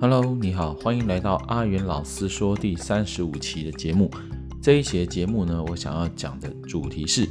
[0.00, 4.08] Hello，你好，欢迎来到阿元老师说第三十五期的节目。
[4.62, 7.28] 这一期的节目呢，我想要讲的主题是：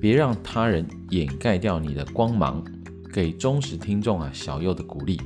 [0.00, 2.60] 别让他人掩盖掉你的光芒。
[3.12, 5.20] 给忠实听众啊，小右的鼓励。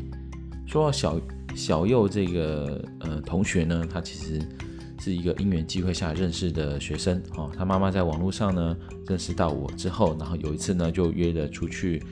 [0.67, 1.19] 说到小
[1.55, 4.39] 小右这个呃同学呢，他其实
[5.01, 7.51] 是一个因缘机会下认识的学生哦。
[7.57, 8.77] 他妈妈在网络上呢
[9.07, 12.03] 认识到我之后，然后有一次呢就约了出去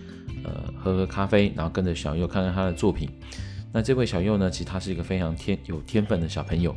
[0.42, 3.06] 呃喝喝咖啡，然后跟着小右看看他的作品。
[3.72, 6.76] 那这位小佑呢，其实他是一个非常天有天分的小朋友。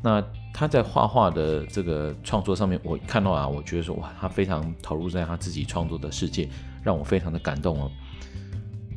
[0.00, 0.24] 那
[0.54, 6.48] 他在画画的这个创作上面，我看到啊，我觉得说哇，他非常投入在他自己创作的世界，
[6.84, 7.90] 让我非常的感动哦。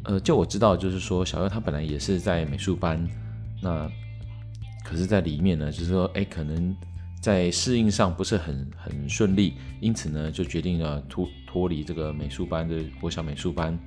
[0.04, 3.04] 呃，就我知道，就是说小佑他本来也是在美术班，
[3.62, 3.90] 那
[4.84, 6.76] 可是，在里面呢，就是说，哎，可能
[7.20, 13.78] 在适应上不是很很顺利，因此呢，就决定了脱脱离这个美术班的国小美术班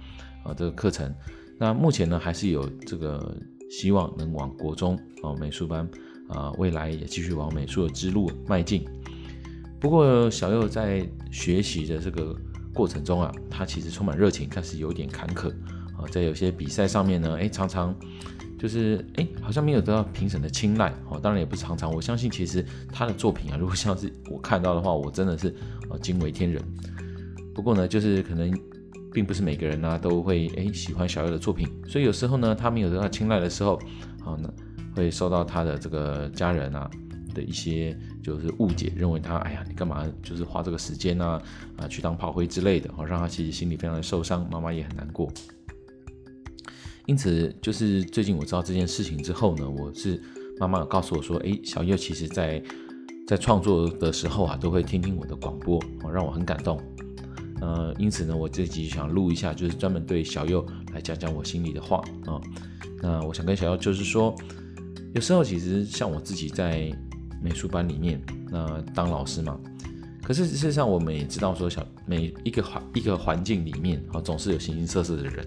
[0.42, 1.14] 啊这个课程。
[1.58, 3.36] 那目前呢，还是有这个
[3.70, 5.88] 希望能往国中啊美术班
[6.28, 8.84] 啊，未来也继续往美术的之路迈进。
[9.80, 12.34] 不过，小佑在学习的这个
[12.72, 15.50] 过程中啊，他其实充满热情，但是有点坎坷。
[15.98, 17.94] 啊，在有些比赛上面呢，哎，常常
[18.58, 20.90] 就是哎，好像没有得到评审的青睐。
[21.10, 21.92] 哦，当然也不是常常。
[21.92, 25.54] 我相信其实他的作品啊，如果像是我看到的话，我真的是
[25.90, 26.62] 呃惊为天人。
[27.54, 28.50] 不过呢，就是可能
[29.14, 33.80] 并不是每个人呢、都会哎喜欢小佑的作品，所以有时候呢，他没有得到青睐的时候，
[34.20, 34.52] 好呢，
[34.96, 36.90] 会受到他的这个家人啊
[37.32, 41.40] 的一些就是误解，认为他哎呀，你干嘛就是花这个时间呢
[41.76, 45.30] 啊，去当炮灰之类的，哦，让他其实心里非常的受伤，妈妈也很难过。
[47.06, 50.20] 因此，就是最近我知道这件事情之后呢，我是
[50.58, 52.62] 妈妈告诉我说，诶，小佑其实在
[53.26, 56.80] 在创作的时候啊，都会听听我的广播，哦，让我很感动。
[57.64, 62.38] 呃，因此呢，我这集想录一下，就是专门对小佑来讲讲我心里的话啊，
[63.00, 64.34] 那我想跟小佑就是说，
[65.14, 66.92] 有时候其实像我自己在
[67.42, 69.58] 美术班里面，那当老师嘛，
[70.22, 75.46] 可是事实上我们也知道说，小每一个环一个环境里面啊，总是有形形色色的人。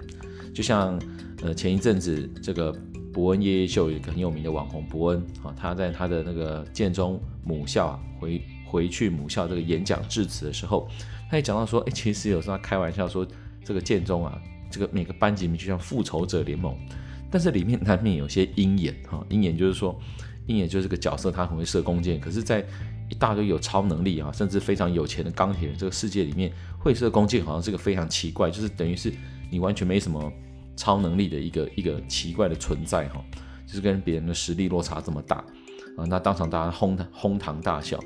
[0.56, 1.00] 就像
[1.44, 2.74] 呃前一阵子这个
[3.14, 10.88] 伯恩夜夜秀有一个很有名的网红伯恩啊，他在他的那个建中母校啊回回去母校这个演讲致辞的时候，
[11.32, 13.26] 他也讲到说，哎，其实有时候他开玩笑说，
[13.64, 14.40] 这个建中啊，
[14.70, 16.78] 这个每个班级里面就像复仇者联盟，
[17.32, 19.98] 但是里面难免有些鹰眼哈，鹰眼就是说
[20.48, 22.66] 鹰眼就是个角色，他很会射弓箭，可是，在
[23.10, 29.14] 一大堆有超能力啊，甚至非常有钱的钢铁人这个世界里面，会射弓箭好像是个非常奇怪，就是等于是
[29.50, 30.32] 你完全没什么。
[30.80, 33.20] 超能力的一个一个奇怪的存在哈，
[33.66, 35.38] 就是跟别人的实力落差这么大
[35.98, 38.00] 啊，那当场大家哄哄堂大笑。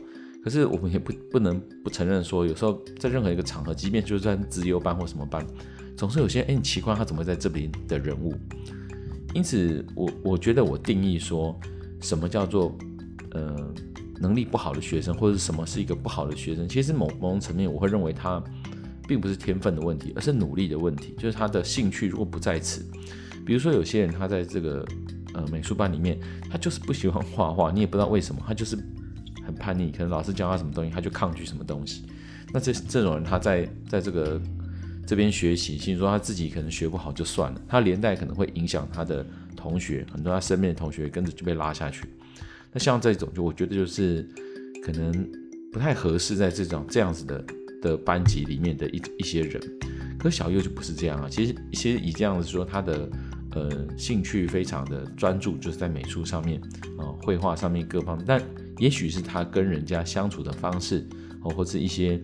[0.44, 5.46] 可是我们也不不能不承认说，有时候在任何一个场合，即便就是在资优班或什么班，
[5.96, 8.34] 总是有些哎，你奇怪他怎么会在这边的人物。
[9.34, 11.58] 因此我，我我觉得我定义说
[12.02, 12.78] 什么叫做
[13.32, 13.56] 呃
[14.20, 18.44] 能力不好的学生，或者什么是一个不好的学生，其实某某种层面，我会认为他。
[19.08, 21.14] 并不是天分的问题，而是努力的问题。
[21.18, 22.86] 就是他的兴趣如果不在此，
[23.46, 24.86] 比如说有些人他在这个
[25.34, 26.18] 呃美术班里面，
[26.50, 28.78] 他就是不喜欢画画，你也不知道为什么，他就是
[29.46, 32.06] 很叛逆，可能老师教他什么东西，他就抗拒什么东西。
[32.54, 34.42] 那这这种人他在在这个
[35.06, 39.26] 这边学习，其实说他自己可能学不好就算了，他连带可能会影响他的
[39.56, 42.04] 同学，很多他身边的同学跟着就被拉下去。
[42.72, 44.28] 那像这种，就我觉得就是
[44.84, 45.12] 可能
[45.72, 47.44] 不太合适在这种这样子的。
[47.82, 49.60] 的班级里面的一一些人，
[50.20, 51.28] 可小右就不是这样啊。
[51.28, 53.10] 其实，其实以这样子说，他的
[53.56, 56.62] 呃兴趣非常的专注，就是在美术上面
[56.96, 58.24] 啊，呃、绘画上面各方面。
[58.28, 58.40] 但
[58.78, 61.08] 也许是他跟人家相处的方式，
[61.42, 62.22] 哦，或是一些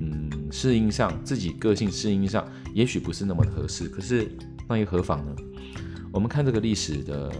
[0.00, 3.88] 嗯适应上自己个性适应上，也许不是那么的合适。
[3.88, 4.30] 可是
[4.68, 5.34] 那又何妨呢？
[6.12, 7.32] 我们看这个历史的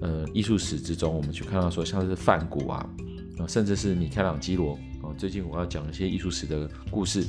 [0.00, 2.88] 呃艺术史之中，我们去看到说，像是梵谷啊，
[3.38, 5.12] 啊，甚至是米开朗基罗啊。
[5.18, 7.24] 最近我要讲一些艺术史的故事，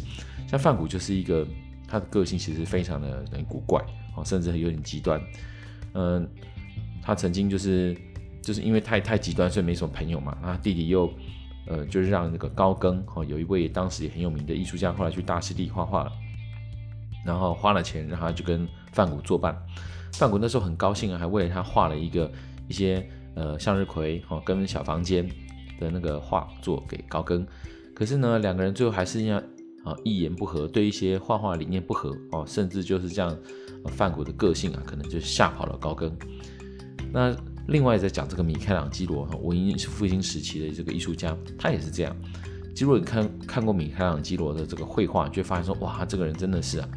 [0.47, 1.45] 像梵谷就是一个，
[1.87, 3.83] 他的个性其实非常的很古怪，
[4.15, 5.21] 哦，甚至有点极端。
[5.93, 6.27] 嗯，
[7.01, 7.95] 他曾经就是
[8.43, 10.37] 就是因为太太极端，所以没什么朋友嘛。
[10.43, 11.11] 那弟弟又
[11.65, 16.11] 呃，就是让那个高更，哦，有一位当时也很有名的艺术家，后来去大师地画画了，
[17.25, 19.57] 然后花了钱让他就跟范谷作伴。
[20.11, 22.31] 范谷那时候很高兴啊，还为了他画了一个
[22.67, 23.03] 一些
[23.33, 25.27] 呃向日葵，哦，跟小房间。
[25.79, 27.45] 的那个画作给高更，
[27.95, 29.41] 可是呢，两个人最后还是一样
[29.83, 33.35] 啊，一言不合，对一些画画理念不合哦，甚至就是这样，
[33.89, 36.15] 范谷的个性啊，可能就吓跑了高更。
[37.11, 37.35] 那
[37.67, 42.15] 另外在讲这个米开朗基罗哈，文艺复兴时期的这个艺术家，他也是这样。
[42.73, 46.89] 其实如果你看看过米开朗基罗的这个绘画，就会发现说，哇，这个人真的是啊，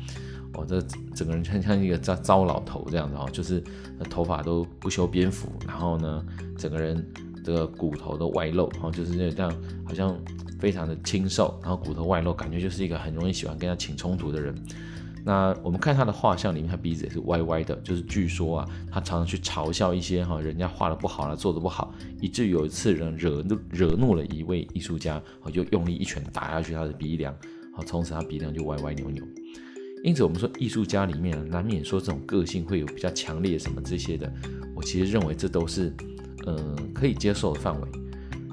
[0.54, 0.80] 我，这
[1.14, 3.62] 整个人像像一个糟糟老头这样子哦，就是
[4.10, 6.24] 头发都不修边幅，然后呢，
[6.56, 7.06] 整个人
[7.44, 9.54] 这个骨头都外露，然后就是这样，
[9.84, 10.18] 好像
[10.58, 14.54] 非常的清瘦，然后骨头外露，感觉就是一个很容易喜欢跟他起冲突的人。
[15.26, 27.34] 那我们看他的画像里面，他鼻子也是歪歪的，就是据说啊，他常常去嘲笑一些哈人家画的不好了，做的不好，以至于有一次人惹怒惹怒了一位艺术家，哦，就用力一拳打下去他的鼻梁，
[27.75, 29.25] 好，从此他鼻梁就歪歪扭扭。
[30.05, 34.32] 因此我们说艺术家里面难免说这种个性会有比较强烈什么这些的，
[34.76, 35.93] 我其实认为这都是
[36.46, 37.88] 嗯、呃、可以接受的范围。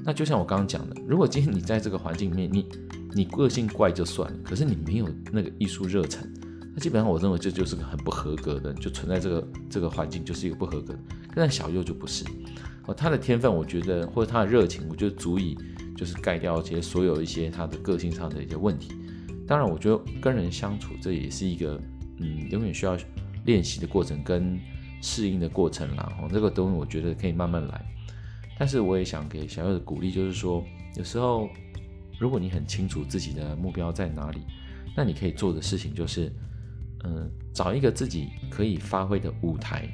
[0.03, 2.65] 那就像我刚刚讲的，如果今天你在这个环境里面，你
[3.13, 6.27] 你个性怪就算了，可是你没有那个艺术热忱。
[6.75, 10.99] 那基本上，我认为这就是个很不合格的，就存在这个这个环境就是一个不合格的。
[11.35, 12.25] 但小佑就不是，
[12.87, 15.55] 哦，他的天分，我觉得或者他的热情，我觉得足以
[15.95, 18.91] 就是盖掉这些所有一些他的个性上的一些问题。
[19.47, 21.79] 当然，我觉得跟人相处这也是一个
[22.17, 22.97] 嗯，永远需要
[23.45, 24.59] 练习的过程跟
[24.99, 26.11] 适应的过程啦。
[26.21, 27.85] 哦，这个东西我觉得可以慢慢来。
[28.57, 30.63] 但是我也想给小佑的鼓励，就是说，
[30.95, 31.47] 有时候
[32.19, 34.41] 如果你很清楚自己的目标在哪里，
[34.97, 36.33] 那你可以做的事情就是。
[37.03, 39.87] 嗯，找一个自己可以发挥的舞台，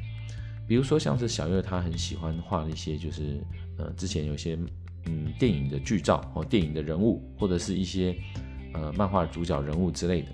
[0.67, 3.43] 比如说像是小月他很喜欢画一些，就是
[3.77, 4.57] 呃之前有些
[5.05, 8.15] 嗯电影的剧照哦，电影的人物或者是一些
[8.73, 10.27] 呃漫画主角人物之类的。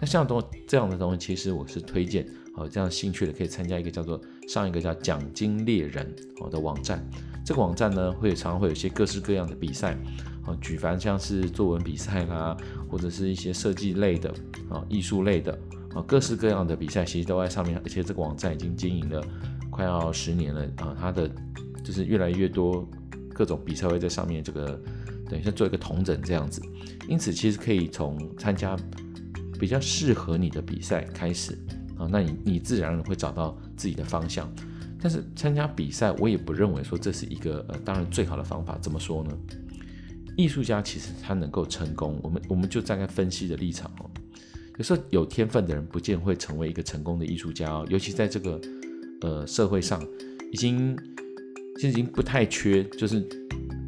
[0.00, 2.26] 那像东这样的东西，其实我是推荐
[2.56, 7.06] 哦，这样兴趣的可以参加一个叫做上一个叫奖金猎人哦的网站。
[7.44, 9.96] 这个网站呢会常常会有些各式各样的比赛
[10.46, 12.56] 哦，举凡像是作文比赛啦，
[12.88, 14.32] 或者是一些设计类的
[14.70, 15.56] 啊艺术类的。
[15.94, 19.22] 啊，各式各样的比赛其实都在上面，而且这个网站已经经营了
[19.70, 20.96] 快要十年了啊。
[20.98, 21.30] 它的
[21.84, 22.88] 就是越来越多
[23.34, 24.80] 各种比赛会在上面，这个
[25.28, 26.62] 等于是做一个统整这样子。
[27.08, 28.76] 因此，其实可以从参加
[29.58, 31.58] 比较适合你的比赛开始
[31.98, 34.50] 啊，那你你自然而然会找到自己的方向。
[35.00, 38.78] 但是参加比赛，我也不认为说这是一个呃，当然最好的方法。
[38.80, 39.36] 怎么说呢？
[40.36, 44.08] 艺术家其实他能够成功，我们我们就站在分析的立场哦。
[44.78, 48.60] 有时候有天分的人不见会成为一个成功的艺术家哦，尤其在这个
[49.20, 50.02] 呃社会上，
[50.50, 50.96] 已经
[51.76, 53.22] 现在已经不太缺，就是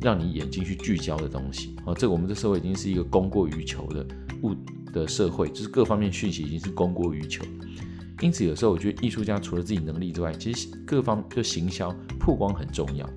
[0.02, 1.94] 让你眼睛去聚焦的东西哦。
[1.94, 4.06] 这个我们这社会已经是一个供过于求的
[4.42, 4.54] 物
[4.92, 7.44] 的社会，就是各方面讯息已经是供过于求。
[8.20, 11.90] 因此有时候我觉得艺术家除了自己能力之外，其实各方就行销
[12.20, 13.08] 曝光很重要。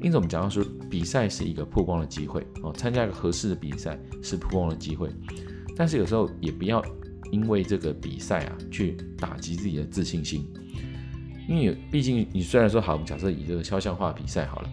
[0.00, 5.10] 因此我们讲到说，比赛是一个曝光的机会哦，参加一个合适的比赛是曝光的机会。
[5.76, 6.84] 但是有时候也不要
[7.30, 10.46] 因为这个比赛啊，去打击自己的自信心，
[11.48, 14.70] 因为毕竟你虽然说好，假设以这个肖像画比赛好了，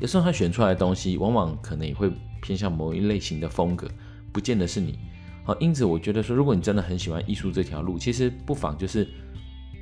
[0.00, 2.10] 有时候他选出来的东西，往往可能也会
[2.40, 3.88] 偏向某一类型的风格，
[4.32, 4.98] 不见得是你。
[5.44, 9.06] 好，因此我觉得说，如果你真的很喜欢艺术这条路，其实不妨就是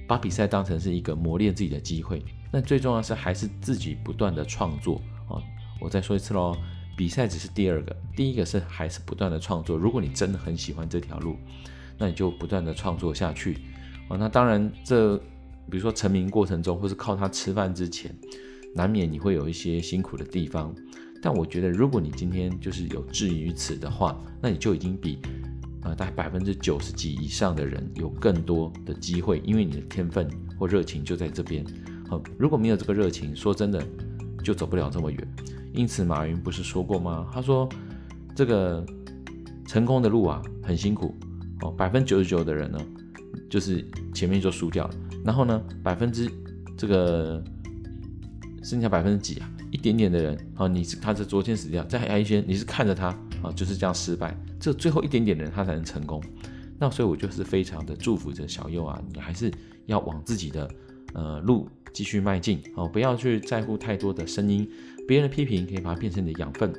[0.08, 2.22] 把比赛当成是一个磨练自己的机会。
[2.50, 5.36] 那最重要是还是自己不断的创作啊！
[5.80, 6.56] 我再说一次喽。
[7.00, 9.74] 比赛只是第二个，第一个是还是不断的创作。
[9.78, 11.34] 如果你真的很喜欢这条路，
[11.96, 13.56] 那你就不断的创作下去。
[14.10, 18.14] 哦，那当然，这比如说成名过程中，或是靠它吃饭之前，
[18.74, 20.74] 难免你会有一些辛苦的地方。
[21.22, 25.20] 但我觉得，如果你今天就是有志于此的话，那你就已经比
[25.80, 31.64] 啊、大概百分之九十几以上的人有更多的机会，因为你的天分或热情就在这边。
[32.10, 33.82] 好、如果没有这个热情，说真的，
[34.44, 35.28] 就走不了这么远。
[35.72, 37.28] 因此，马云不是说过吗？
[37.32, 37.68] 他说
[38.34, 38.84] ：“这个
[39.66, 41.14] 成功的路啊，很辛苦
[41.62, 41.70] 哦。
[41.70, 42.78] 百分之九十九的人呢，
[43.48, 44.94] 就是前面就输掉了。
[45.24, 46.30] 然后呢，百分之
[46.76, 47.42] 这个
[48.62, 49.48] 剩下百分之几啊？
[49.70, 53.06] 一点点的人啊，你是他是昨天死掉，再还有一些你是看着他
[53.42, 54.36] 啊，就是这样失败。
[54.58, 56.20] 这最后一点点的人，他才能成功。
[56.78, 59.52] 那所以，我就是非常的祝福着小佑啊，你还是
[59.86, 60.68] 要往自己的
[61.14, 64.68] 呃路继续迈进哦，不要去在乎太多的声音。”
[65.08, 66.72] 别人的批评可以把它变成你的养分。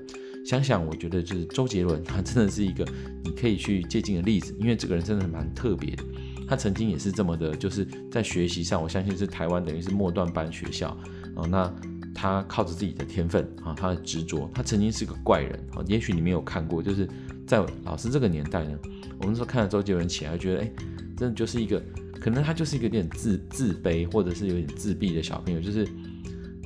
[0.46, 2.88] 想想，我觉得就是周杰伦，他真的是一个
[3.24, 6.04] 你可以去借鉴的例子，因为这个人真的蛮特别的。
[6.48, 10.98] 他曾经也是这么的，就是在学习上，我相信是台湾等于是末段班学校。
[11.36, 11.74] 哦，那
[12.16, 15.60] 他靠着自己的天分啊，他的执着，他曾经是个怪人。
[15.74, 17.08] 啊，也许你没有看过，就是
[17.46, 18.78] 在老师这个年代呢，
[19.20, 20.72] 我们说看了周杰伦起来，觉得哎，
[21.18, 21.82] 真的就是一个，
[22.22, 25.86] 可能他就是一个有点自自卑，或者是有点自闭的小朋友，就是。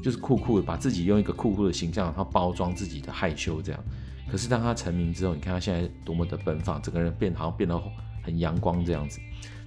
[0.04, 3.84] 就是酷酷的，把自己用一个酷酷的形象，然后包装自己的害羞这样。
[4.30, 7.76] 可是当他成名之后，你看他现在多么的奔放，整个人变好像变得
[8.22, 9.20] 很阳光这样子。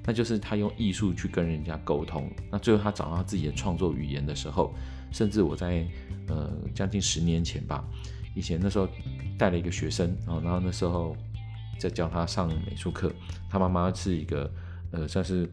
[0.06, 2.30] 那就是他用艺术去跟人家沟通。
[2.52, 4.72] 那最后他找到自己的创作语言的时候，
[5.10, 5.84] 甚至我在
[6.28, 7.84] 呃将近十年前吧，
[8.36, 8.88] 以前那时候
[9.36, 11.16] 带了一个学生，然后然后那时候
[11.80, 13.12] 在教他上美术课。
[13.50, 14.48] 他妈妈是一个
[14.92, 15.50] 呃，算是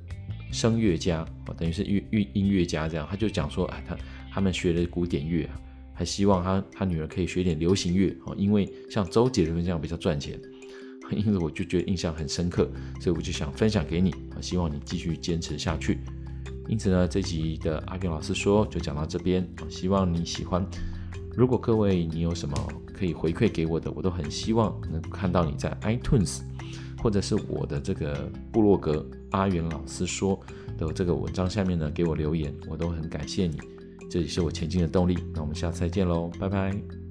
[0.56, 3.06] 声乐家，等于是乐乐音乐家这样。
[3.10, 3.98] 他就讲说，哎，他
[4.32, 5.50] 他们学的古典乐，
[5.94, 10.40] 还希望他他女儿可以学点流行乐哦，因为像周杰伦这样比较赚钱。
[11.12, 12.68] 因此我就觉得印象很深刻，
[13.00, 16.00] 所以我就想分享给你，希望你继续坚持下去。
[16.68, 20.66] 因此呢，这集的阿元老师说就讲到这边，希望你喜欢。
[21.36, 22.56] 如果各位你有什么
[22.96, 26.42] 可以回馈给我的，我都很希望能看到你在 iTunes
[27.04, 30.40] 或者是我的这个部落格阿元老师说
[30.78, 33.60] 的这个文章下面呢给我留言，我都很感谢你，
[34.10, 35.18] 这也是我前进的动力。
[35.34, 37.05] 那我们下次再见喽，拜拜。